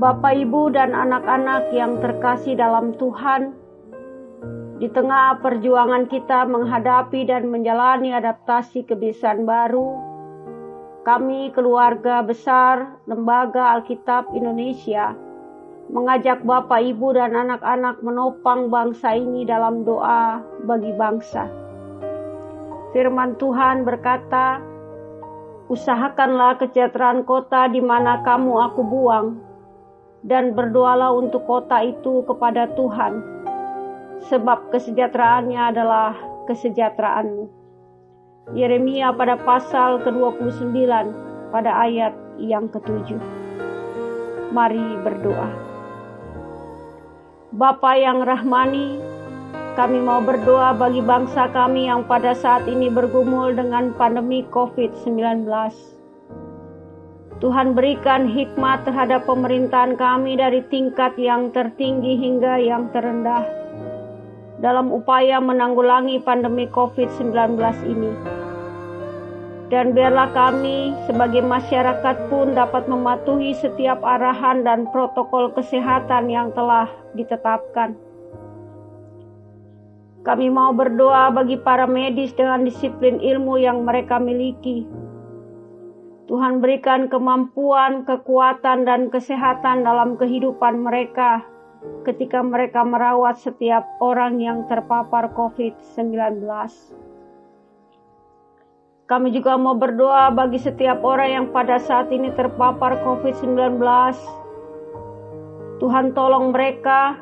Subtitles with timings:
[0.00, 3.52] Bapak, Ibu, dan anak-anak yang terkasih dalam Tuhan,
[4.80, 10.00] di tengah perjuangan kita menghadapi dan menjalani adaptasi kebiasaan baru,
[11.04, 15.12] kami keluarga besar Lembaga Alkitab Indonesia
[15.92, 21.44] mengajak Bapak, Ibu, dan anak-anak menopang bangsa ini dalam doa bagi bangsa.
[22.96, 24.64] Firman Tuhan berkata,
[25.68, 29.49] "Usahakanlah kesejahteraan kota di mana kamu aku buang,
[30.24, 33.24] dan berdoalah untuk kota itu kepada Tuhan,
[34.28, 36.12] sebab kesejahteraannya adalah
[36.44, 37.48] kesejahteraanmu.
[38.52, 40.74] Yeremia pada pasal ke-29
[41.54, 43.20] pada ayat yang ketujuh.
[44.50, 45.50] Mari berdoa.
[47.54, 48.98] Bapa yang rahmani,
[49.78, 55.46] kami mau berdoa bagi bangsa kami yang pada saat ini bergumul dengan pandemi COVID-19
[57.40, 63.48] Tuhan berikan hikmat terhadap pemerintahan kami dari tingkat yang tertinggi hingga yang terendah
[64.60, 67.56] dalam upaya menanggulangi pandemi COVID-19
[67.88, 68.12] ini.
[69.72, 76.92] Dan biarlah kami sebagai masyarakat pun dapat mematuhi setiap arahan dan protokol kesehatan yang telah
[77.16, 77.96] ditetapkan.
[80.28, 84.84] Kami mau berdoa bagi para medis dengan disiplin ilmu yang mereka miliki
[86.30, 91.42] Tuhan berikan kemampuan, kekuatan, dan kesehatan dalam kehidupan mereka
[92.06, 96.46] ketika mereka merawat setiap orang yang terpapar COVID-19.
[99.10, 103.82] Kami juga mau berdoa bagi setiap orang yang pada saat ini terpapar COVID-19.
[105.82, 107.18] Tuhan tolong mereka,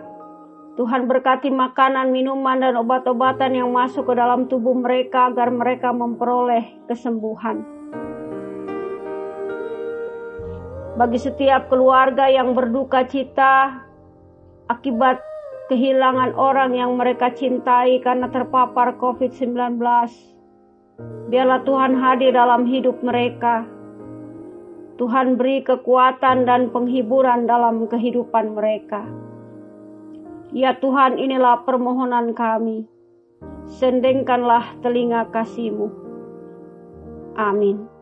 [0.76, 6.76] Tuhan berkati makanan, minuman, dan obat-obatan yang masuk ke dalam tubuh mereka agar mereka memperoleh
[6.92, 7.77] kesembuhan.
[10.98, 13.86] Bagi setiap keluarga yang berduka cita
[14.66, 15.22] akibat
[15.70, 19.78] kehilangan orang yang mereka cintai karena terpapar COVID-19.
[21.30, 23.62] Biarlah Tuhan hadir dalam hidup mereka.
[24.98, 29.06] Tuhan beri kekuatan dan penghiburan dalam kehidupan mereka.
[30.50, 32.90] Ya Tuhan inilah permohonan kami.
[33.78, 35.86] Sendengkanlah telinga kasih-Mu.
[37.38, 37.97] Amin.